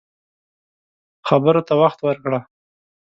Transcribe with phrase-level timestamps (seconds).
[1.27, 2.39] خبرو ته وخت ورکړه